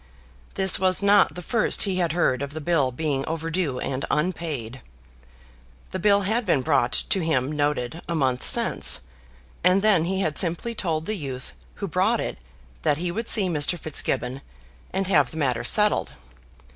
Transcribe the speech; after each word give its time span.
This 0.55 0.79
was 0.79 1.03
not 1.03 1.35
the 1.35 1.43
first 1.43 1.83
he 1.83 1.97
had 1.97 2.13
heard 2.13 2.41
of 2.41 2.53
the 2.53 2.59
bill 2.59 2.91
being 2.91 3.23
overdue 3.27 3.77
and 3.79 4.03
unpaid. 4.09 4.81
The 5.91 5.99
bill 5.99 6.21
had 6.21 6.43
been 6.43 6.63
brought 6.63 6.93
to 7.09 7.19
him 7.23 7.51
noted 7.51 8.01
a 8.09 8.15
month 8.15 8.41
since, 8.41 9.01
and 9.63 9.83
then 9.83 10.05
he 10.05 10.21
had 10.21 10.39
simply 10.39 10.73
told 10.73 11.05
the 11.05 11.13
youth 11.13 11.53
who 11.75 11.87
brought 11.87 12.19
it 12.19 12.39
that 12.81 12.97
he 12.97 13.11
would 13.11 13.27
see 13.29 13.47
Mr. 13.47 13.77
Fitzgibbon 13.77 14.41
and 14.91 15.05
have 15.05 15.29
the 15.29 15.37
matter 15.37 15.63
settled. 15.63 16.09